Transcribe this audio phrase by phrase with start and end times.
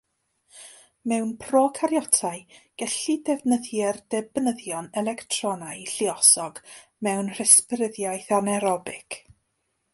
[1.11, 2.39] Mewn procaryotau,
[2.83, 6.63] gellir defnyddio derbynyddion electronau lluosog
[7.09, 9.23] mewn resbiradaeth anaerobig.